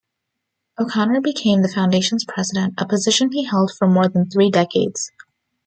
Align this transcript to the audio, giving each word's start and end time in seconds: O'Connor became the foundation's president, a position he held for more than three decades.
O'Connor 0.79 1.21
became 1.21 1.61
the 1.61 1.67
foundation's 1.67 2.25
president, 2.25 2.73
a 2.79 2.87
position 2.87 3.31
he 3.31 3.43
held 3.43 3.71
for 3.77 3.87
more 3.87 4.07
than 4.09 4.27
three 4.27 4.49
decades. 4.49 5.11